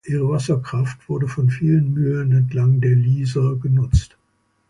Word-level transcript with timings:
Ihre 0.03 0.27
Wasserkraft 0.31 1.07
wurde 1.09 1.27
von 1.27 1.51
vielen 1.51 1.93
Mühlen 1.93 2.31
entlang 2.31 2.81
der 2.81 2.95
Lieser 2.95 3.55
genutzt. 3.57 4.17